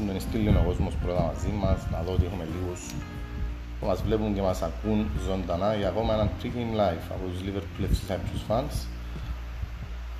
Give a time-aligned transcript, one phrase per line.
[0.00, 2.80] να συντονιστεί λίγο ο κόσμος πρώτα μαζί μας, να δω ότι έχουμε λίγους
[3.80, 7.84] που μας βλέπουν και μας ακούν ζωντανά για ακόμα ένα pre-game live από τους Liverpool
[7.90, 8.74] FC Cyprus fans.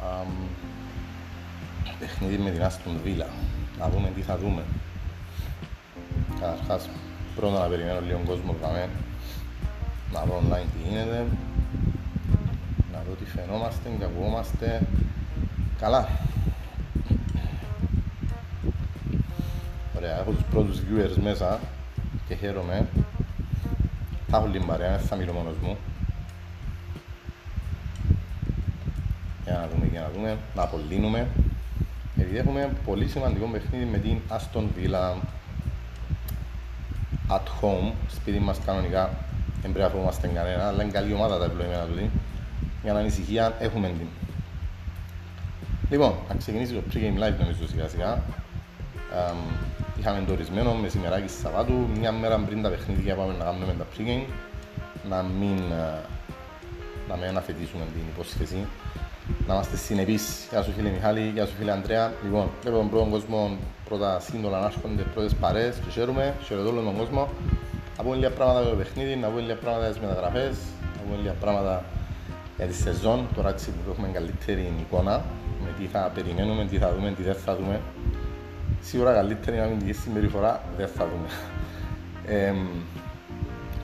[0.07, 0.33] Um,
[1.99, 3.29] παιχνίδι με την Aston Villa.
[3.79, 4.63] Να δούμε τι θα δούμε.
[6.41, 6.89] Καταρχάς,
[7.37, 8.67] πρώτα να περιμένω λίγο κόσμο που
[10.13, 11.27] να δω online τι γίνεται,
[12.93, 14.83] να δω τι φαινόμαστε, τι ακουγόμαστε.
[15.81, 16.09] Καλά.
[20.03, 21.61] Ωραία, έχω τους πρώτους viewers μέσα
[22.29, 22.87] και χαίρομαι.
[24.29, 25.77] Θα έχω λίγο παρέα, θα μιλώ μόνος μου.
[29.45, 31.29] Για να δούμε, για να δούμε, να απολύνουμε.
[32.17, 35.15] Επειδή έχουμε πολύ σημαντικό παιχνίδι με την Aston Villa
[37.29, 39.11] at home, σπίτι μας κανονικά,
[39.63, 42.11] δεν πρέπει να φοβόμαστε κανένα, αλλά είναι καλή ομάδα τα επιλογημένα του
[42.83, 44.07] για να ανησυχία έχουμε την.
[45.91, 48.23] Λοιπόν, να ξεκινήσει το pre-game live νομίζω σιγά σιγά.
[49.13, 49.70] Um,
[50.01, 53.87] είχαμε το ορισμένο μεσημεράκι στη Σαββάτου, μια μέρα πριν τα παιχνίδια πάμε να κάνουμε τα
[53.93, 54.27] pre-game,
[55.09, 56.01] να μην, uh,
[57.09, 58.67] να μην αναφετήσουμε την υπόσχεση,
[59.47, 60.47] να είμαστε συνεπείς.
[60.51, 62.13] Γεια σου φίλε Μιχάλη, γεια σου φίλε Αντρέα.
[62.25, 63.57] Λοιπόν, βλέπω τον πρώτο κόσμο
[63.89, 67.29] πρώτα σύντολα να έρχονται πρώτες παρέες και χαίρομαι, χαίρομαι όλο τον κόσμο.
[67.97, 70.57] Να πούμε λίγα πράγματα για το παιχνίδι, να πούμε λίγα πράγματα για τις μεταγραφές,
[70.97, 71.85] να πούμε λίγα πράγματα
[72.57, 75.25] για τη σεζόν, τώρα έτσι που έχουμε καλύτερη εικόνα,
[75.65, 77.81] με τι θα περιμένουμε, τι θα δούμε, τι δεν θα δούμε.
[78.81, 81.29] Σίγουρα καλύτερη αμυντική συμπεριφορά δεν θα δούμε.
[82.27, 82.55] Ε,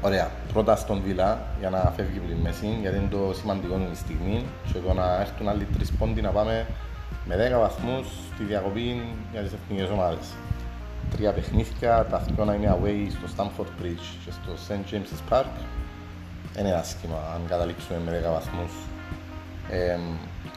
[0.01, 4.45] ωραία, πρώτα στον Βίλα για να φεύγει πλην μέση, γιατί είναι το σημαντικό τη στιγμή
[4.73, 6.67] και το να έρθουν άλλοι τρεις πόντι να πάμε
[7.25, 9.03] με 10 βαθμούς στη διακοπή
[9.33, 10.27] για τις εθνικές ομάδες.
[11.11, 14.95] Τρία παιχνίδια, τα αυτοί να είναι away στο Stamford Bridge και στο St.
[14.95, 15.53] James's Park
[16.59, 18.73] είναι άσχημα αν καταλήξουμε με 10 βαθμούς.
[19.71, 19.99] Ε,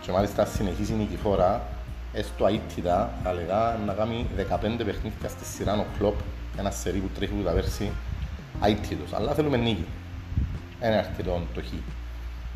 [0.02, 1.62] και μάλιστα συνεχίζει η νικηφόρα,
[2.14, 6.16] έστω αίτητα, θα λέγα, να κάνει 15 παιχνίδια στη σειρά ο κλόπ,
[6.58, 7.92] ένα σερί που τρέχει που τα πέρσι,
[8.64, 9.14] αίτητος.
[9.14, 9.86] Αλλά θέλουμε νίκη.
[10.84, 11.66] Είναι αρκετό το χ.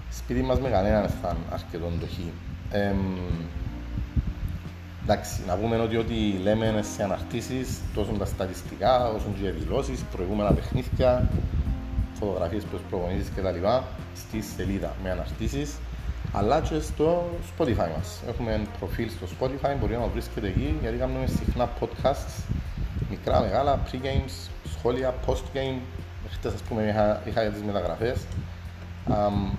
[0.09, 2.17] Σπίτι μας με κανέναν θα είναι αρκετό το χ.
[2.75, 2.93] Ε,
[5.03, 10.03] εντάξει, να πούμε ότι ό,τι λέμε σε αναρτήσεις, τόσο τα στατιστικά, όσο και οι δηλώσεις,
[10.11, 11.29] προηγούμενα παιχνίδια,
[12.13, 13.67] φωτογραφίες προς προπονήσεις κτλ.
[14.15, 15.77] στη σελίδα με αναρτήσεις
[16.33, 18.21] αλλά και στο Spotify μας.
[18.27, 22.43] Έχουμε προφίλ στο Spotify, μπορεί να βρίσκεται εκεί γιατί κάνουμε συχνά podcasts
[23.09, 25.79] μικρά, μεγάλα, pre-games, σχόλια, post-game.
[26.29, 28.17] Χτες ας πούμε είχα, είχα για τις μεταγραφές.
[29.07, 29.55] Um,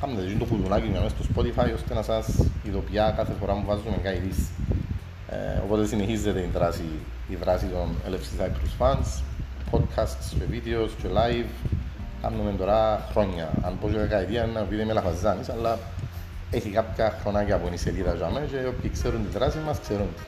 [0.00, 4.48] κάνουμε το κουδουνάκι μέσα στο Spotify ώστε να σας ειδοποιά κάθε φορά που βάζουμε guides.
[5.28, 6.84] Ε, οπότε συνεχίζεται η δράση,
[7.28, 9.22] η δράση των LFC Cyprus fans,
[9.70, 11.70] podcasts και βίντεος και live.
[12.22, 13.50] Κάνουμε τώρα χρόνια.
[13.62, 15.78] Αν πω και δεκαετία να πει είμαι λαφαζάνης, αλλά
[16.50, 20.08] έχει κάποια χρονάκια από η σελίδα για μένα και όποιοι ξέρουν τη δράση μας ξέρουν
[20.16, 20.22] τη.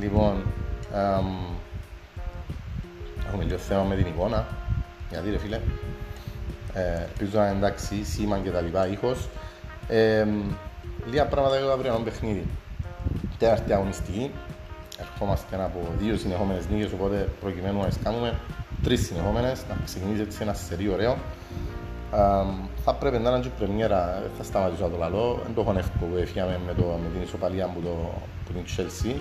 [0.00, 0.42] Λοιπόν,
[0.94, 1.26] εμ,
[3.26, 4.46] έχουμε λίγο θέμα με την εικόνα.
[5.10, 5.60] Γιατί ρε φίλε,
[6.72, 9.28] ε, ελπίζω να εντάξει, σήμα και τα λοιπά, ήχος.
[9.88, 10.26] Ε,
[11.10, 12.46] λίγα πράγματα για το αυριανό παιχνίδι.
[13.38, 14.30] Τέταρτη αγωνιστική,
[15.00, 18.34] ερχόμαστε από δύο συνεχόμενες νίκες, οπότε προκειμένου να κάνουμε
[18.84, 21.16] τρει συνεχόμενε, να ξεκινήσει έτσι ένα σερί ωραίο.
[22.84, 26.10] θα πρέπει να είναι και πρεμιέρα, θα σταματήσω να το λαλό, δεν το έχω εύκολο
[26.10, 27.94] που έφυγαμε με, το, με την ισοπαλία που, το,
[28.44, 29.16] που την Chelsea,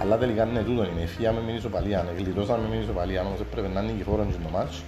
[0.00, 3.68] αλλά τελικά είναι τούτο είναι, έφυγαμε με την ισοπαλία, γλιτώσαμε με την ισοπαλία, όμως πρέπει
[3.74, 4.82] να είναι νικηφόρο και το μάτς.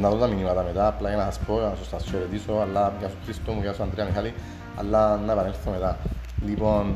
[0.00, 3.08] να δω τα μηνύματα μετά, απλά για να σας πω, να σας χαιρετήσω, αλλά γεια
[3.08, 4.34] σου Χρήστο μου, γεια σου Αντρέα Μιχάλη,
[4.76, 5.98] αλλά να επανέλθω μετά.
[6.46, 6.94] Λοιπόν,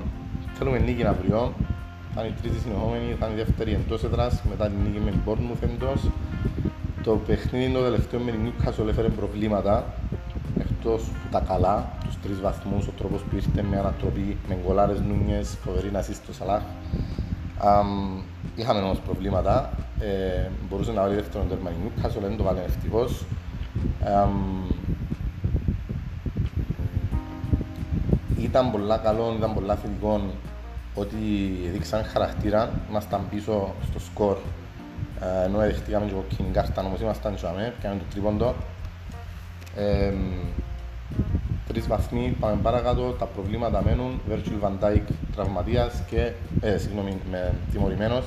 [0.59, 1.55] θέλουμε νίκη αύριο.
[2.19, 5.11] Θα είναι η τρίτη συνεχόμενη, θα είναι η δεύτερη εντός έδρας μετά την νίκη με
[5.11, 6.11] την Bournemouth εντός.
[7.03, 9.95] Το παιχνίδι το τελευταίο με την Newcastle έφερε προβλήματα
[10.59, 15.57] εκτός τα καλά, τους τρεις βαθμούς, ο τρόπος που ήρθε με ανατροπή, με γκολάρες νούνιες,
[15.65, 16.63] φοβερή να στο Σαλάχ.
[17.63, 18.23] Um,
[18.57, 19.71] είχαμε όμως προβλήματα.
[20.01, 23.05] Ε, μπορούσε να βάλει δεύτερο τέρμα η Newcastle, δεν το βάλει ευτυχώ.
[24.05, 24.73] Um,
[28.39, 30.21] ήταν πολλά καλό, ήταν πολλά θετικό
[30.97, 31.17] ότι
[31.73, 34.37] δείξαν χαρακτήρα, ήμασταν πίσω στο σκορ
[35.21, 38.55] ε, ενώ δεχτήκαμε και κοκκίνη κάρτα, όμως ήμασταν και αμέ, πιάμε το τρίποντο.
[39.77, 40.13] Ε,
[41.69, 45.03] τρεις βαθμοί, πάμε παρακάτω, τα προβλήματα μένουν, Virgil van Dijk
[45.35, 48.25] τραυματίας και, ε, συγγνώμη, με τιμωρημένος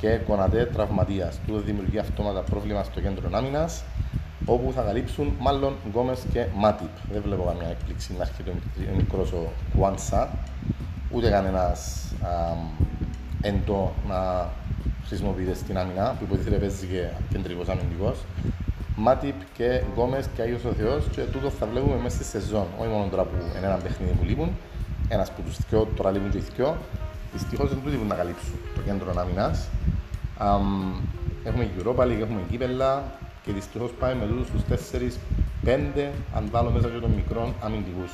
[0.00, 1.38] και Κονατέ τραυματίας.
[1.46, 3.84] Τούτο δημιουργεί αυτόματα πρόβλημα στο κέντρο άμυνας
[4.44, 6.88] όπου θα καλύψουν μάλλον Γκόμες και Μάτιπ.
[7.12, 8.50] Δεν βλέπω καμία έκπληξη να έρχεται
[8.92, 10.30] ο μικρός ο Κουάνσα,
[11.10, 12.12] ούτε κανένας
[13.40, 14.48] εντό να
[15.06, 18.18] χρησιμοποιείται στην άμυνα, που υποτίθεται παίζεις και κεντρικός αμυντικός.
[18.96, 22.66] Μάτιπ και Γκόμες και Άγιος ο Θεός, και τούτο θα βλέπουμε μέσα στη σεζόν.
[22.78, 24.50] Όχι μόνο τώρα που είναι ένα παιχνίδι που λείπουν,
[25.08, 26.76] ένας από τους δυο, τώρα λείπουν και οι δυο.
[27.32, 29.68] Δυστυχώς δεν τούτοι που να καλύψουν το κέντρο άμυνας.
[31.44, 33.04] Έχουμε Europa League, έχουμε κύπελα
[33.44, 35.18] και δυστυχώς πάμε με τούτους τους τέσσερις,
[35.64, 38.12] πέντε, αν βάλω μέσα και των μικρών αμυντικούς.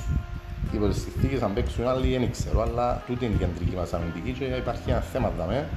[0.73, 4.33] Υπό τις συνθήκες αν παίξουν άλλοι δεν ξέρω, αλλά τούτη είναι η κεντρική μας αμυντική
[4.33, 5.69] και υπάρχει ένα θέμα δαμέ,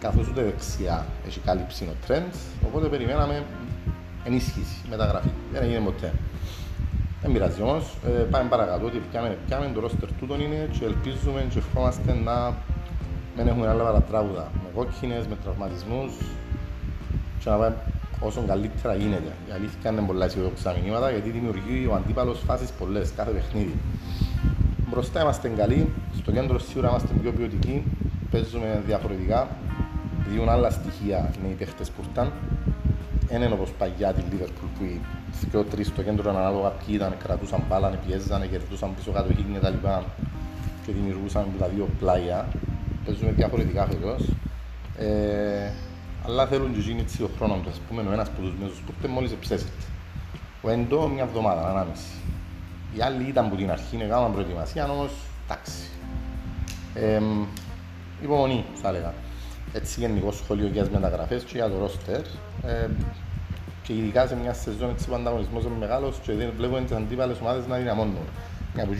[0.00, 3.44] καθώς ούτε δεξιά έχει κάλυψη ο trends, οπότε περιμέναμε
[4.24, 5.30] ενίσχυση, μεταγραφή.
[5.52, 6.12] Δεν έγινε ποτέ.
[7.22, 7.96] Δεν πειράζει όμως.
[8.06, 8.86] Ε, πάμε παρακάτω.
[8.86, 12.54] Ότι πιάμε, πιάμε το ρόστερ τούτον είναι και ελπίζουμε και ευχόμαστε να
[13.36, 14.50] μην έχουμε άλλα παρατράγουδα.
[14.54, 16.12] Με κόκκινες, με τραυματισμούς
[17.38, 17.76] και να πάμε
[18.20, 19.32] όσο καλύτερα γίνεται.
[19.48, 23.74] Η αλήθεια είναι πολλά αισιοδόξα μηνύματα γιατί δημιουργεί ο αντίπαλος φάσεις πολλές κάθε παιχνίδι.
[24.92, 27.84] Μπροστά είμαστε καλοί, στο κέντρο σίγουρα είμαστε πιο ποιοτικοί,
[28.30, 29.48] παίζουμε διαφορετικά,
[30.28, 32.32] διούν άλλα στοιχεία είναι οι παίχτες που ήρθαν.
[33.28, 35.00] Δεν είναι όπως παγιά τη Liverpool που οι
[35.50, 39.70] δύο τρεις στο κέντρο ανάλογα ποιοι ήταν, κρατούσαν μπάλα, πιέζανε, κερδούσαν πίσω κάτω και τα
[39.70, 40.04] λοιπά
[40.86, 42.48] και δημιουργούσαν τα δύο πλάγια.
[43.04, 44.28] Παίζουμε διαφορετικά φέτος.
[44.98, 45.70] Ε,
[46.26, 49.08] αλλά θέλουν και γίνει ο χρόνος τους, ας πούμε, ο ένας από τους μέσους που
[49.08, 49.70] μόλις εψέσεται.
[50.62, 52.21] Ο Εντό μια εβδομάδα, ανάμιση.
[52.96, 55.10] Οι άλλοι ήταν από την αρχή, έκαναν προετοιμασία, όμως,
[55.44, 55.72] εντάξει.
[56.94, 57.20] Ε,
[58.22, 59.14] υπομονή, θα έλεγα.
[59.72, 62.20] Έτσι γενικό σχολείο για τις μεταγραφές και για το ρόστερ.
[62.66, 62.88] Ε,
[63.82, 66.96] και ειδικά σε μια σεζόν έτσι που ο ανταγωνισμός είναι μεγάλος και δεν βλέπουμε τις
[66.96, 68.16] αντίπαλες ομάδες να δυναμώνουν.
[68.74, 68.92] Μια από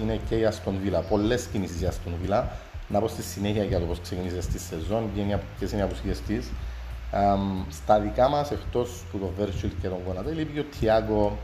[0.00, 1.00] είναι και η Αστον Βίλα.
[1.00, 2.50] Πολλές κινήσεις για Αστον Βίλα.
[2.88, 5.10] Να πω στη συνέχεια για το πώς ξεκίνησες στη σεζόν,
[5.58, 6.50] ποιες είναι οι αποσχέσεις της.
[7.12, 11.38] Um, στα δικά μας, εκτός του το Virtual και τον Κονατέ, λείπει ο Τιάγκο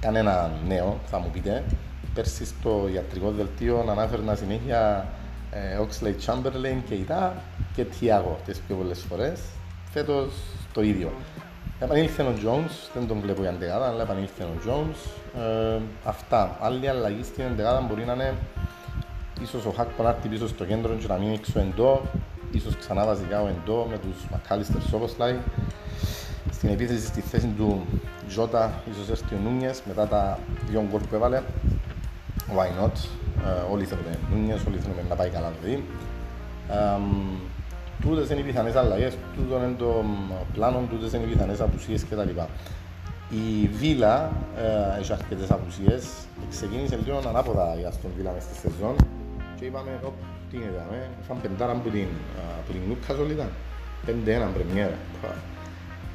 [0.00, 1.64] κανένα νέο, θα μου πείτε.
[2.14, 5.08] Πέρσι στο ιατρικό δελτίο ανάφερνα συνέχεια
[5.50, 7.42] ε, Oxley Chamberlain και Ιτά
[7.74, 9.40] και Τιάγκο τις πιο πολλές φορές.
[9.90, 10.32] Φέτος
[10.72, 11.12] το ίδιο.
[11.80, 15.10] Επανήλθε ο Jones, δεν τον βλέπω για εντεγάδα, αλλά επανήλθε ο Jones.
[15.40, 16.56] Ε, αυτά.
[16.60, 18.34] Άλλη αλλαγή στην εντεγάδα μπορεί να είναι
[19.42, 22.02] ίσως ο Χακ να έρθει πίσω στο κέντρο και να μην έξω εντό
[22.52, 25.36] ίσως ξανά βασικά ο Εντό με τους Μακάλιστερ Σόβοσλαϊ.
[26.50, 27.86] Στην επίθεση στη θέση του
[28.28, 31.42] Τζότα ίσως έρθει ο Νούνιες μετά τα δυο γκολ που έβαλε.
[32.56, 32.92] Why not;
[33.38, 35.84] Uh, όλοι θέλουμε Νούνιες, όλοι θέλουμε να πάει καλά δηλαδή.
[36.70, 37.38] Um,
[38.00, 40.04] τούτες είναι οι πιθανές αλλαγές, τούτο είναι το
[40.52, 42.30] πλάνο, τούτες είναι οι πιθανές απουσίες κτλ.
[43.30, 46.08] Η Βίλα uh, έχει αρκετές απουσίες,
[46.50, 48.94] ξεκίνησε λίγο ανάποδα για τον Βίλα μες στη σεζόν
[49.56, 49.90] και είπαμε,
[50.50, 50.82] τι είναι εδώ,
[51.22, 52.08] είχαν πεντάρα από την,
[52.60, 53.50] από την Νούκας ήταν.
[54.06, 54.98] Πέντε έναν πρεμιέρα.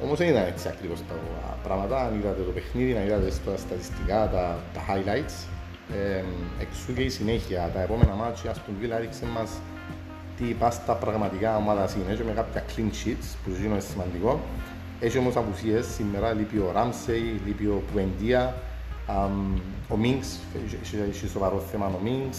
[0.04, 1.14] Όμως δεν ήταν έτσι ακριβώς τα
[1.62, 5.36] πράγματα, αν είδατε το παιχνίδι, αν είδατε στα στατιστικά, τα, τα highlights.
[5.94, 6.24] Ε,
[6.60, 9.50] εξού και η συνέχεια, τα επόμενα μάτια, ας πούμε, Βίλα έδειξε μας
[10.36, 14.40] τι πάστα πραγματικά ομάδα είναι και με κάποια clean sheets που είναι σημαντικό.
[15.00, 18.54] Έχει όμως απουσίες, σήμερα λείπει ο Ράμσεϊ, λείπει ο Πουεντία,
[19.88, 20.38] ο Μίνξ,
[21.10, 22.38] έχει σοβαρό θέμα ο Μίνξ,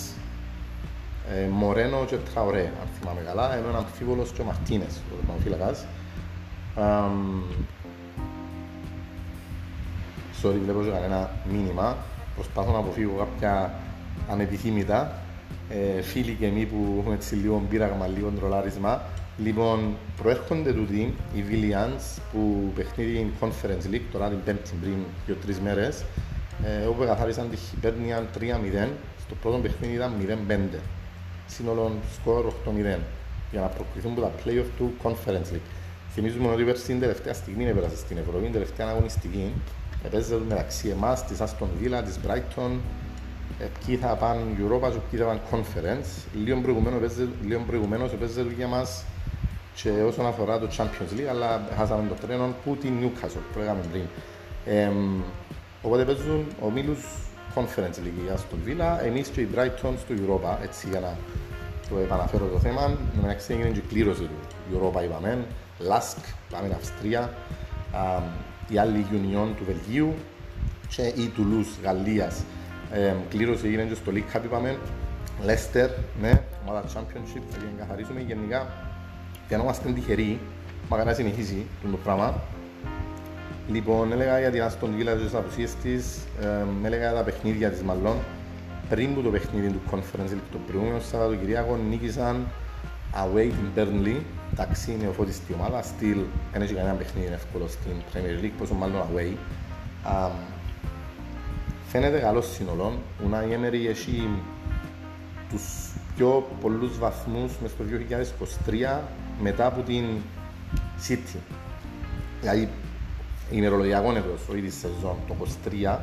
[1.34, 5.34] ε, Μορένο και Τραωρέ, αν θυμάμαι καλά, ενώ είναι αμφίβολος και ο Μαρτίνες, ο
[6.76, 7.66] τερματοφύλακας.
[10.42, 11.98] Sorry, βλέπω και κανένα μήνυμα.
[12.36, 13.74] Προσπάθω να αποφύγω κάποια
[14.30, 15.12] ανεπιθύμητα.
[15.70, 19.02] Ε, φίλοι και εμείς που έχουμε έτσι λίγο πείραγμα, λίγο τρολάρισμα.
[19.38, 26.04] Λοιπόν, προέρχονται τούτοι οι Villians που παιχνίδι Conference League, τώρα την πέμπτη πριν δύο-τρεις μέρες,
[26.64, 28.90] ε, όπου καθάρισαν τη Χιπέρνια 3-0.
[29.26, 30.80] Στο πρώτο παιχνίδι ήταν 0-5
[31.48, 33.00] σύνολο σκορ 8-0
[33.52, 35.70] για να προκριθούν από τα play-off του Conference League.
[36.16, 39.54] Θυμίζουμε ότι πέρσι την τελευταία στιγμή έπαιρασε στην Ευρώπη, την τελευταία αγωνιστική.
[40.06, 42.72] Επέζεται μεταξύ εμάς, της Aston Villa, της Brighton,
[43.60, 46.28] ε, ποιοι θα πάνε Europa και ποιοι θα πάνε Conference.
[47.46, 49.04] Λίγο προηγουμένως επέζεται για μας
[49.76, 53.82] και όσον αφορά το Champions League, αλλά χάσαμε το τρένο που την Newcastle που λέγαμε
[53.92, 54.04] πριν.
[54.66, 54.92] Ε,
[55.82, 57.00] οπότε παίζουν ομίλους
[57.56, 61.18] Conference League για στον Villa, εμείς και η Brighton στο Europa, έτσι για να
[61.90, 62.98] το επαναφέρω το θέμα.
[63.22, 64.30] Μεταξύ έγινε και κλήρωση του
[64.74, 65.46] Europa είπαμε,
[65.80, 67.34] Lask, πάμε την Αυστρία,
[67.92, 68.22] α,
[68.68, 70.14] η άλλη Union του Βελγίου
[70.96, 72.44] και η Toulouse Γαλλίας.
[72.92, 74.78] Ε, κλήρωση έγινε και στο League Cup είπαμε,
[75.46, 75.90] Leicester,
[76.22, 78.68] ναι, ομάδα Championship, θα την καθαρίσουμε γενικά.
[79.48, 80.40] Φαινόμαστε τυχεροί,
[80.90, 82.42] μακάρι να συνεχίσει το πράγμα.
[83.68, 87.70] Λοιπόν, έλεγα για την Αστον Villa και τις απουσίες της, ε, έλεγα για τα παιχνίδια
[87.70, 88.18] της μάλλον.
[88.90, 92.48] Πριν που το παιχνίδι του Conference League το προηγούμενο Σαββατοκυριακό νίκησαν
[93.14, 94.18] away την Burnley.
[94.58, 98.52] Εντάξει, είναι ο φώτης στη ομάδα, still δεν έχει κανένα παιχνίδι εύκολο στην Premier League,
[98.58, 99.34] πόσο μάλλον away.
[100.12, 100.32] Um,
[101.88, 102.94] φαίνεται καλός σύνολο.
[103.26, 104.30] Ο Νάι Έμερι έχει
[105.50, 105.64] τους
[106.16, 107.84] πιο πολλούς βαθμούς μες στο
[108.98, 109.02] 2023
[109.42, 110.06] μετά από την
[111.08, 111.38] City.
[112.42, 112.70] Δηλαδή
[113.52, 115.36] ημερολογιακό έτος, όχι τη σεζόν, το
[115.94, 116.00] 23,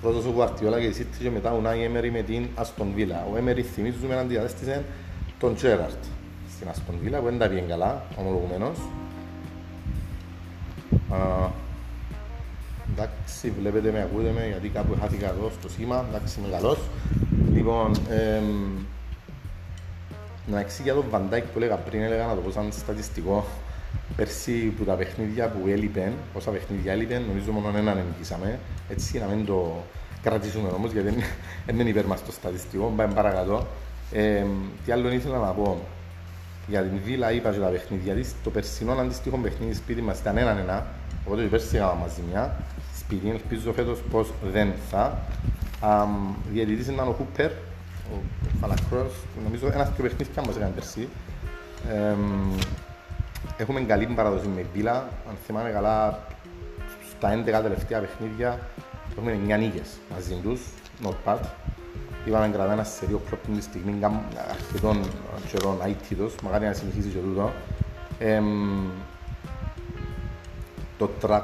[0.00, 3.26] Πρώτος ο Γουαρτιόλα και η City και μετά ο Νάι Έμερι με την Αστον Βίλα.
[3.32, 4.84] Ο Έμερι θυμίζουμε αντιαδέστησε
[5.38, 6.04] τον Τζέραρτ
[6.62, 8.78] στην Αστον Βίλα που δεν τα πήγαινε καλά, ομολογουμένως.
[12.92, 16.04] Εντάξει, βλέπετε με, ακούτε με, γιατί κάπου χάθηκα εδώ στο σήμα.
[16.08, 16.78] Εντάξει, είμαι καλός.
[17.52, 18.44] Λοιπόν, εμ,
[20.46, 23.44] να εξηγήσω τον Βαντάικ που έλεγα πριν, έλεγα να το πω σαν στατιστικό.
[24.16, 28.58] Πέρσι που τα παιχνίδια που έλειπεν, όσα παιχνίδια έλειπεν, νομίζω μόνο έναν νικήσαμε.
[28.88, 29.82] Έτσι να μην το
[30.22, 31.14] κρατήσουμε όμως, γιατί
[31.66, 32.92] δεν είναι υπέρ μας το στατιστικό.
[32.96, 33.66] Πάμε παρακάτω.
[34.12, 34.44] Ε,
[34.84, 35.78] τι άλλο ήθελα να πω.
[36.66, 38.34] Για την Βίλα είπα και τα παιχνίδια της.
[38.44, 40.86] Το περσινό αντίστοιχο παιχνίδι σπίτι μας ήταν έναν ένα.
[41.26, 42.56] Οπότε πέρσι έκανα μαζί μια.
[42.98, 45.18] Σπίτι, ελπίζω φέτος πως δεν θα.
[46.52, 48.16] Διαιτητής ήταν ο Χούπερ, ο
[48.60, 49.12] Φαλακρός,
[49.44, 51.08] νομίζω ένας και παιχνίδια μας έκανε πέρσι.
[51.90, 52.14] Ε,
[53.56, 54.96] έχουμε καλή παραδοση με Βίλα,
[55.28, 56.18] αν θυμάμαι καλά,
[57.16, 58.58] στα 11 τελευταία παιχνίδια
[59.10, 60.60] έχουμε 9 νίκες μαζί τους,
[61.02, 61.38] not bad.
[62.24, 63.98] Είπαμε κρατά ένα σερίο κλόπ την στιγμή
[64.50, 65.00] αρκετών
[65.50, 67.52] καιρών αίτητος, μακάρι να συνεχίσει και τούτο.
[68.18, 68.40] Ε,
[70.98, 71.40] το 300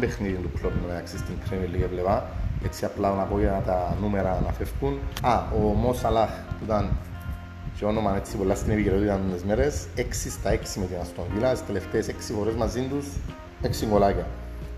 [0.00, 2.30] παιχνίδι του κλόπ μεταξύ στην Premier League βλέπα,
[2.64, 4.98] έτσι απλά να πω για τα νούμερα να φεύγουν.
[5.22, 6.90] Α, ο Μο Σαλάχ που ήταν
[7.78, 11.54] και όνομα έτσι πολλά στην επικαιρότητα τις μέρες, 6 στα 6 με την Αστον Βίλα,
[11.54, 13.06] στις τελευταίες 6 φορές μαζί τους,
[13.62, 14.26] 6 γκολάκια.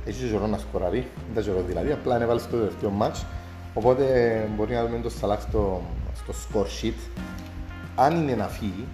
[0.05, 3.25] Έχει και να σκοραρεί, δεν τα δηλαδή, απλά είναι βάλει στο τελευταίο μάτς,
[3.75, 4.05] οπότε
[4.57, 5.83] μπορεί να δούμε το Σαλάχ στο,
[6.15, 7.23] στο score sheet.
[7.97, 8.85] Αν είναι να φύγει,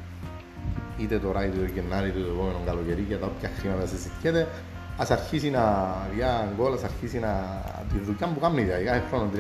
[0.99, 4.49] είτε τώρα είτε το Γενάρη είτε το επόμενο καλοκαιρί για τα όποια χρήματα συζητιέται,
[4.97, 5.62] ας αρχίσει να
[6.14, 7.33] διά γκολ, ας αρχίσει να...
[7.93, 9.31] τη δουλειά που κάνει δηλαδή, κάθε χρόνο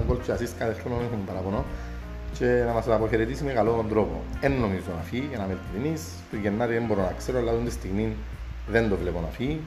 [0.00, 1.64] 30-40 γκολ και ασίς κάθε χρόνο έχουμε παραπονό
[2.38, 4.22] και να μας αποχαιρετήσει με καλό τρόπο.
[4.40, 7.50] Δεν νομίζω να φύγει για να με ειλικρινής, το Γενάρη δεν μπορώ να ξέρω, αλλά
[7.50, 8.16] αυτή τη στιγμή
[8.68, 9.60] δεν το βλέπω να φύγει.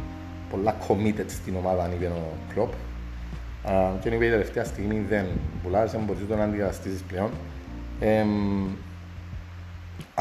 [0.49, 2.73] Πολλά committed στην ομάδα αν είπε ο Κλόπ.
[3.99, 5.25] Και είπε η τελευταία στιγμή δεν
[5.63, 7.29] πουλάζει, δεν μπορείς να αντικαταστήσεις πλέον.
[7.99, 8.23] Ε,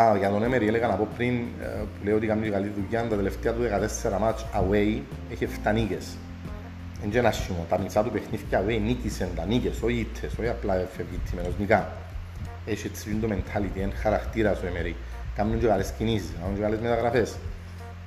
[0.01, 3.09] Α, για τον Έμερι έλεγα να πω πριν ε, που λέω ότι κάνει καλή δουλειά,
[3.09, 3.63] τα τελευταία του
[4.05, 5.01] 14 μάτς away
[5.31, 6.17] έχει 7 νίκες.
[7.03, 10.49] Είναι και ένα σιμό, τα μισά του παιχνίδια away νίκησαν τα νίκες, όχι ήττες, όχι
[10.49, 11.93] απλά φεύγει τιμένος νικά.
[12.67, 14.97] Έχει έτσι το mentality, είναι χαρακτήρας ο Έμερι.
[15.37, 17.37] Κάνουν και καλές κινήσεις, κάνουν και καλές μεταγραφές.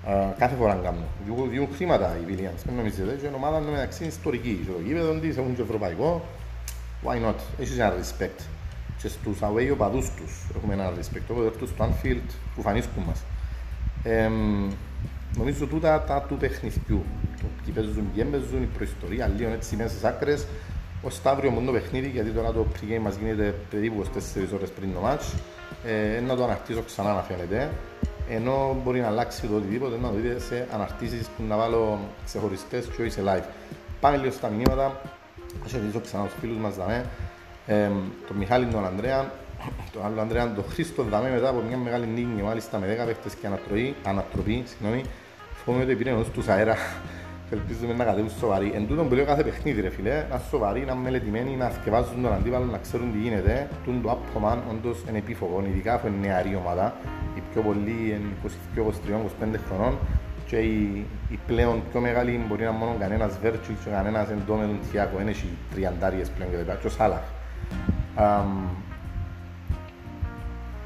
[0.06, 1.04] Uh, κάθε φορά κάνουν.
[1.50, 3.18] Διούν χρήματα οι Williams, δεν νομίζετε.
[3.22, 4.62] Και η ομάδα μεταξύ είναι ιστορική.
[4.66, 6.26] Και το γήπεδο της έχουν και ευρωπαϊκό.
[7.04, 8.42] Why not; Έχεις ένα respect
[9.02, 13.24] και στους away οπαδούς τους έχουμε ένα respect, οπότε έρθουν στο Anfield που φανίσκουν μας.
[14.04, 14.30] Ε,
[15.38, 17.04] νομίζω τούτα τα του παιχνιδιού,
[17.42, 20.46] το ποιοι παίζουν, ποιοι παίζουν, η προϊστορία, λίγο έτσι μέσα στις άκρες,
[21.02, 24.94] ο Σταύριο μόνο το παιχνίδι, γιατί τώρα το pre-game μας γίνεται περίπου 24 ώρες πριν
[24.94, 25.40] το match,
[25.86, 27.70] ε, να το αναρτήσω ξανά να φαίνεται,
[28.30, 32.86] ενώ μπορεί να αλλάξει το οτιδήποτε, να το δείτε σε αναρτήσεις που να βάλω ξεχωριστές
[32.86, 33.44] και όχι σε live.
[34.00, 35.02] Πάμε λίγο στα μηνύματα,
[35.66, 37.06] ας χαιρετήσω ξανά τους φίλους μας, δαμε.
[37.68, 37.90] Ε,
[38.28, 39.32] τον Μιχάλη τον Ανδρέα,
[39.94, 43.34] τον άλλο Ανδρέα, τον Χρήστο Δαμέ μετά από μια μεγάλη νίκη μάλιστα με 10 παίχτες
[43.34, 45.04] και ανατροπή, ανατροπή συγγνώμη,
[45.54, 47.19] φοβούμαι ότι πήρε ενός τους αέρα και
[47.52, 48.72] ελπίζουμε να κατέβουν σοβαροί.
[48.76, 52.34] Εν τούτον που λέω κάθε παιχνίδι ρε φίλε, να σοβαροί, να μελετημένοι, να θυκευάζουν τον
[52.34, 53.70] αντίπαλο, να ξέρουν τι γίνεται.
[53.84, 56.96] Τούν το άπτωμα όντως είναι επίφοβο, ειδικά αφού είναι νεαρή ομάδα,
[57.36, 59.98] οι πιο πολλοί είναι 22, 23, 25 χρονών
[60.50, 64.80] και οι, οι πλέον πιο μεγάλοι μπορεί να είναι μόνο κανένας Βέρτσιλ και κανένας εντόμετον
[64.92, 67.22] Τιάκο, είναι οι τριαντάριες πλέον και τέτοια, και ο Σάλαχ.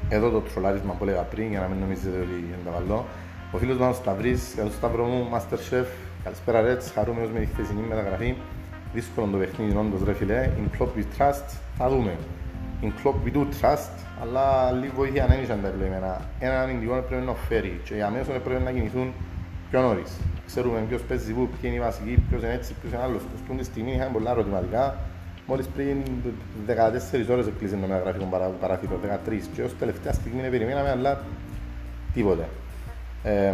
[0.08, 3.06] Εδώ το τρολάρισμα που έλεγα πριν για να μην νομίζετε ότι είναι τα βαλό.
[3.52, 5.86] Ο φίλος μας Σταυρής, καλώς Σταυρό μου, Masterchef,
[6.24, 8.34] καλησπέρα Ρέτς, χαρούμενος με τη χθεσινή μεταγραφή.
[8.94, 12.16] Δύσκολο το παιχνίδι όντως ρε φίλε, in club we trust, θα δούμε.
[12.82, 16.20] In club we do trust, αλλά λίγη βοήθεια δεν είχαν τα επιλεγμένα.
[16.38, 19.12] Ένα αμυντικό πρέπει να φέρει και οι αμέσως πρέπει να κινηθούν
[19.70, 20.10] πιο νωρίς.
[20.46, 23.22] Ξέρουμε ποιος παίζει που, ποιοι είναι οι βασικοί, ποιος είναι έτσι, ποιος είναι άλλος.
[23.44, 24.96] Στην τη στιγμή είχαμε πολλά ερωτηματικά,
[25.46, 25.96] Μόλις πριν
[26.66, 28.28] 14 ώρες έκλεισε το μεταγραφικό
[28.60, 31.20] παράθυρο, 13 και ως τελευταία στιγμή δεν περιμέναμε, αλλά
[32.14, 32.48] τίποτε.
[33.24, 33.52] Ε,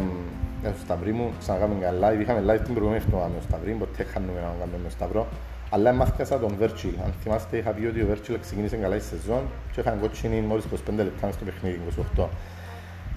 [0.62, 4.41] στο Σταυρί μου, ξανακάμε καλά, είχαμε live την προηγούμενη εβδομάδα με το Σταυρί, ποτέ χάνουμε
[4.41, 5.27] να κάνουμε με το Σταυρό.
[5.71, 6.95] Αλλά μάθηκα τον Βέρτσιλ.
[7.05, 10.65] Αν θυμάστε, είχα πει ότι ο Βέρτσιλ ξεκίνησε καλά η σεζόν και είχαν κότσινη μόλις
[10.65, 11.81] 25 λεπτά στο παιχνίδι,
[12.17, 12.27] 28.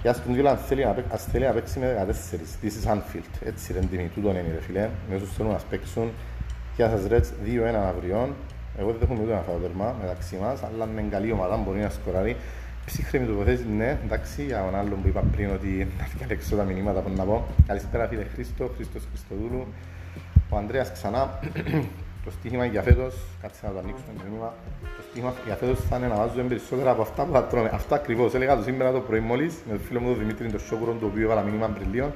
[0.02, 2.36] Και ας τον αν θέλει, ας θέλει να παίξει με 14.
[2.62, 3.32] This is Anfield.
[3.44, 4.88] Έτσι είναι τιμή, τούτον είναι ρε φίλε.
[5.08, 6.10] Με όσους θέλουν να παίξουν.
[6.76, 8.34] Γεια σας Ρέτς, 2-1 αύριο.
[8.78, 11.90] Εγώ δεν έχουμε ούτε ένα φάω τέρμα μεταξύ μας, αλλά με καλή ομάδα μπορεί να
[11.90, 12.36] σκοράρει.
[12.86, 17.00] Ψύχρεμη τοποθέτηση, ναι, εντάξει, για τον άλλον που είπα πριν ότι να διαλέξω τα μηνύματα
[17.00, 17.46] που να πω.
[17.66, 19.66] Καλησπέρα φίλε Χρήστο, Χρήστος Χριστοδούλου.
[20.50, 21.38] Ο Ανδρέας ξανά,
[22.24, 25.96] το στοίχημα για φέτος, κάτσε να το ανοίξουμε το μήνυμα, το στοίχημα για φέτος θα
[25.96, 27.70] είναι να βάζουμε περισσότερα από αυτά που θα τρώμε.
[27.72, 30.60] Αυτό ακριβώς, έλεγα το σήμερα το πρωί μόλις, με τον φίλο μου τον Δημήτρη τον
[30.60, 32.12] Σόκουρο, το οποίο έβαλα μήνυμα πριν λίγο.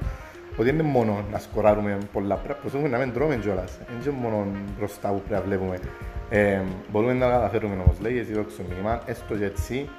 [0.57, 3.71] ότι είναι μόνο να σκοράρουμε πολλά πρέπει προσέχουμε να μην τρώμε κιόλας.
[3.87, 4.47] Δεν είναι μόνο
[4.77, 5.79] μπροστά που πρέπει να βλέπουμε.
[6.29, 6.61] Ε,
[6.91, 9.89] μπορούμε να καταφέρουμε όμως, λέει εσύ δόξο μήνυμα, έστω και έτσι,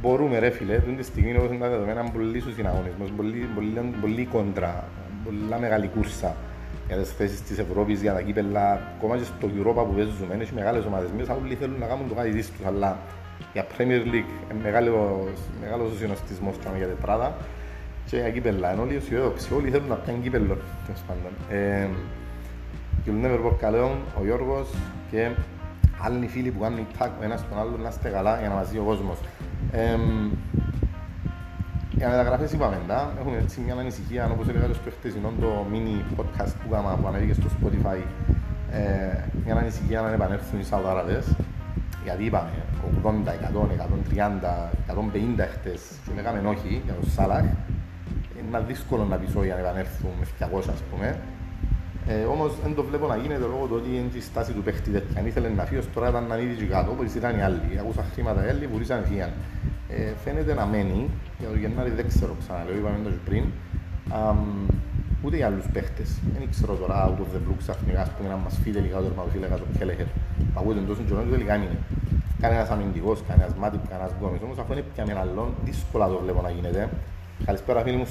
[0.00, 4.24] μπορούμε ρε φίλε, την στιγμή όπως είναι τα δεδομένα, πολύ στους συναγωνισμούς, πολύ, πολύ, πολύ
[4.24, 4.84] κόντρα,
[5.24, 6.36] πολλά μεγάλη κούρσα
[6.86, 10.54] για τις θέσεις της Ευρώπης, για τα κύπελα, ακόμα και στο Europa που παίζουμε, έχει
[10.54, 12.98] μεγάλες ομάδες μέσα, όλοι θέλουν να κάνουν το κάτι της τους, αλλά
[13.52, 17.36] για Premier League μεγάλος, μεγάλος ο συνοστισμός για τετράδα
[18.06, 21.32] και για κύπελα, είναι όλοι αισιόδοξοι, όλοι θέλουν να πιάνουν κύπελο, τέλος πάντων.
[21.50, 21.88] Ε,
[23.04, 24.68] και ο καλό, ο Γιώργος
[25.10, 25.30] και
[26.00, 28.70] άλλοι φίλοι που κάνουν tag ο ένας τον άλλον να είστε καλά για να μας
[28.70, 29.18] δει ο κόσμος.
[29.72, 29.98] Ε,
[31.90, 33.12] για μεταγραφές είπαμε, τα.
[33.20, 37.32] έχουμε έτσι μια ανησυχία, όπως έλεγα στο χτεσινό το mini podcast που, κάμα, που ανέβηκε
[37.32, 38.00] στο Spotify,
[38.72, 38.80] ε,
[39.44, 41.26] μια ανησυχία να επανέλθουν οι Σαουδάραβες,
[42.04, 42.50] γιατί είπαμε
[43.04, 47.44] 80, 100, 130, 150 χτες και λέγαμε όχι για τον Σάλαχ,
[48.38, 51.18] είναι δύσκολο να πεις όχι αν επανέλθουν με 200 ας πούμε,
[52.10, 54.90] ε, Όμως δεν το βλέπω να γίνεται λόγω του ότι είναι η στάση του παίχτη
[54.90, 55.20] τέτοια.
[55.20, 57.78] Αν ήθελε να φύγει, τώρα ήταν να ανοίγει κάτω, όπως ήταν οι άλλοι.
[57.80, 59.32] Ακούσα χρήματα οι άλλοι, βουρήσαν φύγαν.
[59.88, 63.44] Ε, φαίνεται να μένει, για το Γενάρη δεν ξέρω ξαναλέω, είπαμε το πριν,
[65.22, 66.10] ούτε οι άλλους παίχτες.
[66.38, 69.12] Δεν ξέρω τώρα, out of the blue ξαφνικά, ας πούμε, να μας φύγει τελικά το
[69.16, 70.06] Μαουσίλ, το Κέλεχερ.
[70.54, 71.78] Παγούτε τόσο καιρό και τελικά έμεινε.
[72.40, 74.40] Κανένας αμυντικός, κανένας μάτιπ, κανένας γκόμις.
[74.42, 76.88] Όμως αφού είναι πια με άλλον, δύσκολα το βλέπω να γίνεται.
[77.44, 78.06] Καλησπέρα φίλοι μου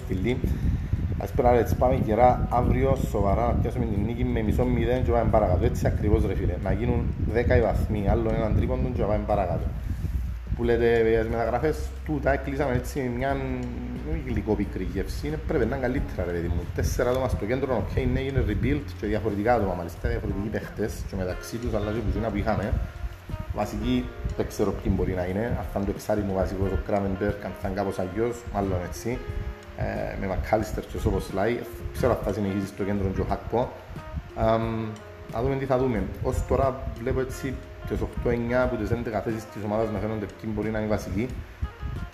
[1.26, 1.42] στυλί.
[1.42, 5.30] Καλησπέρα ρε, πάμε καιρά αύριο σοβαρά να πιάσουμε την νίκη με μισό μηδέν και πάμε
[5.30, 5.66] παρακάτω.
[5.66, 6.54] Έτσι ακριβώς ρε φίλε.
[6.64, 9.64] Να γίνουν 10 βαθμοί, άλλον έναν τρίποντο και πάμε παρακάτω
[10.58, 13.38] που λέτε για τις μεταγραφές τούτα έκλεισαμε έτσι μια
[14.28, 16.62] γλυκό-πικρή γεύση, είναι πρέπει να είναι καλύτερα ρε παιδί μου.
[16.76, 21.16] Τέσσερα άτομα στο κέντρο, ok, ναι, είναι rebuild και διαφορετικά άτομα μάλιστα, διαφορετικοί παίχτες και
[21.16, 22.74] μεταξύ τους αλλά και που που είχαμε.
[23.56, 24.06] Βασική,
[24.38, 27.46] δεν ξέρω ποιοι μπορεί να είναι, αν θα είναι το εξάρι μου βασικό, το Κράμενμπερκ,
[27.46, 29.18] αν θα είναι κάπως αγιός, μάλλον έτσι.
[29.78, 31.60] Ε, με Μακάλιστερ και όπως Σλάι,
[31.94, 33.72] ξέρω αν θα συνεχίσει στο κέντρο και ο Χακπό.
[35.34, 36.04] Να δούμε τι θα δούμε.
[36.24, 37.54] Ως τώρα βλέπω έτσι
[37.88, 41.28] τις 8-9 από τις 11 θέσεις της ομάδας να φαίνονται ποιοι μπορεί να είναι βασικοί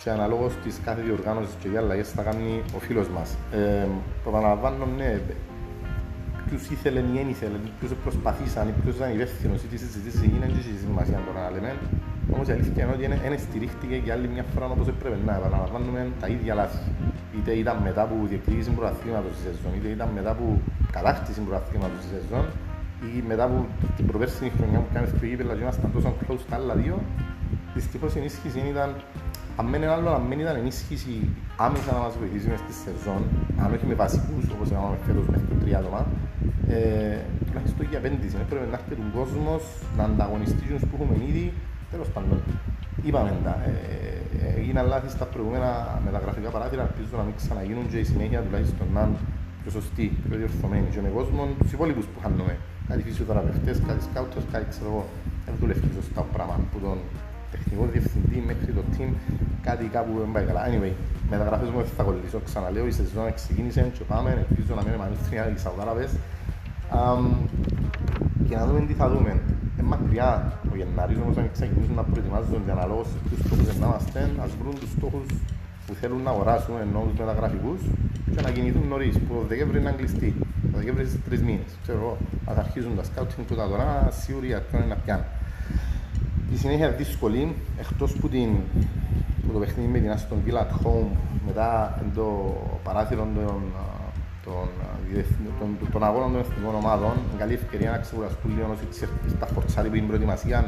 [0.03, 3.37] και αναλόγως της κάθε διοργάνωσης και για αλλαγές θα κάνει ο φίλος μας.
[3.51, 3.87] Ε,
[4.27, 5.19] επαναλαμβάνω, ναι,
[6.47, 10.69] ποιους ήθελε ή δεν ήθελε, ποιους προσπαθήσαν, ποιους ήταν υπεύθυνος ή τι συζητήσεις έγιναν και
[10.69, 11.75] η σημασία τώρα να λέμε.
[12.33, 16.01] Όμως η αλήθεια είναι ότι δεν στηρίχτηκε για άλλη μια φορά όπως έπρεπε να επαναλαμβάνουμε
[16.21, 16.79] τα ίδια λάθη.
[17.35, 20.45] Είτε ήταν μετά από διεκδίκηση προαθλήματος της σεζόν, είτε ήταν μετά από
[20.95, 22.45] κατάκτηση προαθλήματος της σεζόν,
[23.11, 23.57] ή μετά από
[23.95, 26.95] την προπέρσινη χρονιά που κάνεις το γήπεδο και ήμασταν τόσο close τα άλλα δύο,
[27.75, 28.89] δυστυχώς η ενίσχυση ήταν
[29.59, 31.15] αν μένει άλλο, αν μένει ήταν ενίσχυση
[31.57, 33.21] άμεσα να μας βοηθήσει μες στη σεζόν,
[33.63, 36.01] αν όχι με βασικούς όπως έκαναμε φέτος μέχρι το τρία άτομα,
[36.67, 38.35] ε, τουλάχιστον για επένδυση.
[38.45, 39.63] Έπρεπε να έρθει τον κόσμος
[39.97, 41.45] να ανταγωνιστεί τους που έχουμε ήδη,
[41.93, 42.37] τέλος πάντων.
[43.07, 43.73] Είπαμε τα, ε,
[44.43, 45.69] ε, έγιναν λάθη στα προηγούμενα
[46.07, 49.17] μεταγραφικά παράθυρα, ελπίζω να μην ξαναγίνουν και η συνέχεια τουλάχιστον να είναι
[49.61, 52.53] πιο σωστή, πιο διορθωμένη και με κόσμο τους υπόλοιπους που χάνουμε
[52.89, 55.03] κάτι φυσιοθεραπευτές, κάτι σκάουτες, κάτι ξέρω εγώ,
[55.45, 56.97] δεν δουλεύει σωστά το πράγμα που τον
[57.53, 59.09] τεχνικό διευθυντή μέχρι το team,
[59.67, 60.61] κάτι κάπου δεν πάει καλά.
[60.69, 60.93] Anyway,
[61.33, 65.59] μεταγραφές μου θα κολλήσω, ξαναλέω, η σεζόν ξεκίνησε και πάμε, ελπίζω να μην επανέλθουν οι
[65.63, 66.11] Σαουδάραβες
[66.97, 67.23] um,
[68.47, 69.31] και να δούμε τι θα δούμε.
[69.83, 74.51] Είναι μακριά ο Γενάρης όμως αν ξεκινήσουν να προετοιμάζονται αναλόγως τους στόχους να είμαστε, ας
[74.59, 75.25] βρουν τους στόχους
[75.85, 77.79] που θέλουν να αγοράσουν ενώ τους μεταγραφικούς
[78.33, 80.35] και να κινηθούν νωρίς, που το Δεκέμβρη είναι αγγλιστή.
[80.71, 81.71] Το Δεκέμβρη είναι τρεις μήνες.
[81.81, 85.25] Ξέρω εγώ, ας αρχίζουν τα σκάουτινγκ που τα τώρα, σίγουροι για ποιον είναι να πιάνουν.
[86.53, 88.49] Η συνέχεια δύσκολη, εκτός που, την,
[89.43, 91.11] που το παιχνίδι με την Aston Villa at home,
[91.47, 92.27] μετά το
[92.83, 93.59] παράθυρο των,
[94.45, 94.67] των,
[95.59, 99.95] των, των αγώνων των εθνικών ομάδων, καλή ευκαιρία να ξεκουραστούν λίγο όσοι στα φορτσάρι που
[99.95, 100.59] είναι προετοιμασία,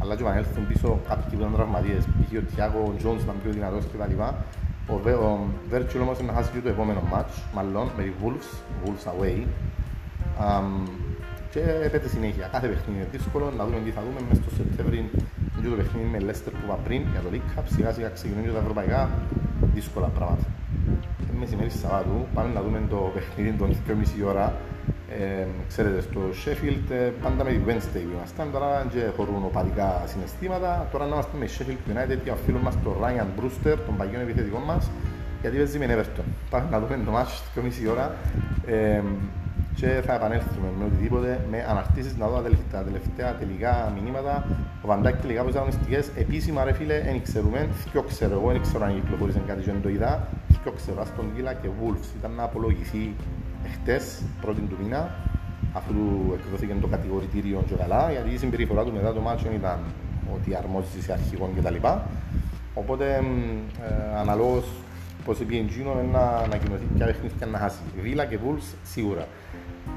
[0.00, 2.30] αλλά και να έλθουν πίσω κάποιοι που ήταν τραυματίες, π.χ.
[2.38, 4.14] ο Τιάκο, ο Τζόνς ήταν πιο δυνατός κτλ.
[4.92, 4.94] Ο,
[5.28, 5.38] ο
[5.70, 8.48] Βέρτσιλ όμως είναι να χάσει και το επόμενο μάτς, μάλλον με τη Wolves,
[8.82, 9.38] Wolves away.
[10.44, 10.88] Um,
[11.50, 12.46] και έπεται συνέχεια.
[12.52, 15.10] Κάθε παιχνίδι είναι δύσκολο, να δούμε τι θα δούμε μέσα στο Σεπτέμβρη.
[15.62, 18.44] Και το παιχνίδι με Leicester που είπα πριν για το League Cup, σιγά σιγά ξεκινούν
[18.44, 19.10] και τα ευρωπαϊκά,
[19.74, 20.46] δύσκολα πράγματα.
[21.18, 24.54] Και μεσημέρι Σαββάτου πάμε να δούμε το παιχνίδι των 2.30 ώρα
[25.20, 30.88] ε, ξέρετε, στο Sheffield ε, πάντα με τη Wednesday ήμασταν, τώρα και χωρούν οπαδικά συναισθήματα.
[30.92, 34.58] Τώρα να είμαστε με Sheffield United και φίλο μας τον Ryan Brewster, τον παγιόν επιθετικό
[34.58, 34.90] μας,
[35.40, 36.24] γιατί παίζει με Everton.
[36.50, 38.14] Πάμε να δούμε το μάτσο στις 2.30 ώρα
[38.66, 39.02] ε,
[39.74, 44.46] και θα επανέλθουμε με οτιδήποτε, με αναρτήσεις να δω τα τελευταία, τα τελευταία τελικά μηνύματα.
[44.82, 48.62] Ο Βαντάκ τελικά από τις αγωνιστικές, επίσημα ρε φίλε, δεν ξέρουμε, ποιο ξέρω εγώ, δεν
[48.62, 50.28] ξέρω αν κυκλοφορήσαν κάτι και δεν το είδα,
[50.64, 53.14] ποιο ξέρω, Aston Villa και Wolves, ήταν να απολογηθεί
[53.72, 55.14] χτες, πρώτη του μήνα,
[55.72, 55.94] αφού
[56.34, 59.78] εκδόθηκε το κατηγορητήριο και καλά, γιατί η συμπεριφορά τους μετά το μάτσο ήταν
[60.34, 61.74] ότι αρμόζει σε αρχηγόν κτλ.
[62.74, 64.64] Οπότε, ε, αναλόγως
[65.24, 67.78] Πώς πήγε Gino να ανακοινωθεί ποια παιχνίδια να χάσει.
[68.02, 69.26] Βίλα και Wolves σίγουρα.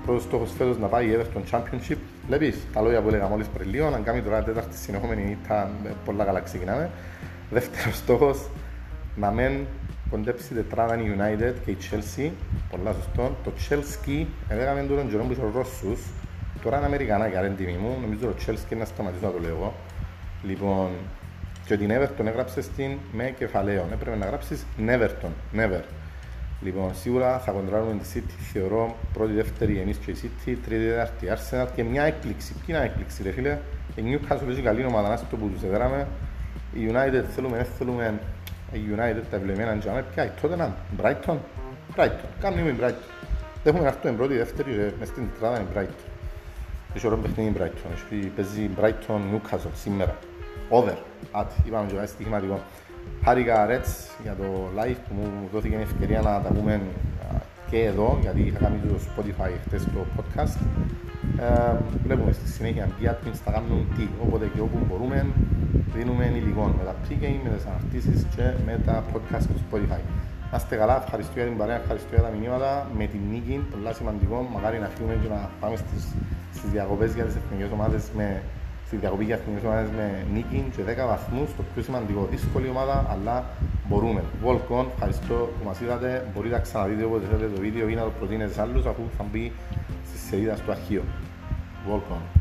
[0.05, 1.97] Πρώτος στόχος φέτος να πάει η Everton Championship.
[2.27, 5.69] Βλέπεις τα λόγια που έλεγα μόλις πριν λίγο, να κάνει τώρα τέταρτη συνεχόμενη ήταν
[6.05, 6.89] πολλά καλά ξεκινάμε.
[7.49, 8.49] Δεύτερος στόχος
[9.15, 9.65] να μεν
[10.09, 12.31] κοντέψει τετράδα η United και η Chelsea,
[12.69, 13.35] πολλά σωστό.
[13.43, 15.99] Το Chelsea, έλεγαμε τώρα τον που είσαι ο Ρώσους,
[16.63, 19.73] τώρα είναι Αμερικανά και τιμή μου, νομίζω το Chelsea να σταματήσω να το λέω.
[20.43, 20.89] Λοιπόν,
[21.65, 23.87] και την Everton έγραψε στην με κεφαλαίο.
[23.93, 25.81] Έπρεπε να γράψεις Neverton, never.
[26.61, 31.27] Λοιπόν, σίγουρα θα κοντράρουμε τη City, θεωρώ πρώτη, δεύτερη εμείς και η City, τρίτη, τέταρτη
[31.29, 32.53] Arsenal και μια έκπληξη.
[32.65, 33.59] Ποια είναι έκπληξη ρε φίλε,
[33.95, 36.07] η Newcastle έχει καλή ομάδα, να το που τους έδραμε.
[36.73, 38.19] Η United θέλουμε, δεν θέλουμε,
[38.71, 41.37] η United τα ευλογημένα τζάμε, ποια η Tottenham, Brighton,
[41.95, 43.07] Brighton, κάνουμε η Brighton.
[43.63, 46.09] Δεν έχουμε αυτό πρώτη, δεύτερη, ρε, μες στην τετράδα είναι Brighton.
[46.93, 50.15] Έχει ωραίο παιχνίδι Brighton, έχει παίζει Brighton Newcastle σήμερα.
[50.69, 50.95] Over,
[51.31, 52.59] άτι, είπαμε και πάει στοιχηματικό.
[53.23, 56.81] Χάρηκα Ρέτς για το live που μου δόθηκε η ευκαιρία να τα πούμε
[57.69, 60.57] και εδώ, γιατί είχα κάνει το Spotify χτες το podcast.
[61.39, 65.25] Ε, βλέπουμε στη συνέχεια οι admins θα κάνουν τι, όποτε και όπου μπορούμε,
[65.95, 70.01] δίνουμε υλικό με τα pre-game, με τις αναρτήσεις και με τα podcast του Spotify.
[70.51, 72.71] Να είστε καλά, ευχαριστώ για την παρέα, ευχαριστώ για τα μηνύματα.
[72.97, 76.03] Με την νίκη, πολύ σημαντικό, μακάρι να φύγουμε και να πάμε στις,
[76.57, 78.27] στις διακοπές για τις εθνικές ομάδες με
[78.87, 83.05] στη διακοπή για εθνικές ομάδες με νίκη και 10 βαθμούς, το πιο σημαντικό, δύσκολη ομάδα,
[83.09, 83.45] αλλά
[83.87, 84.23] μπορούμε.
[84.43, 88.11] Volcon, ευχαριστώ που μας είδατε, μπορείτε να ξαναδείτε όποτε θέλετε το βίντεο ή να το
[88.17, 89.51] προτείνετε σε άλλους αφού θα μπει
[90.07, 91.03] στη σελίδα στο αρχείο.
[91.87, 92.36] Volcon.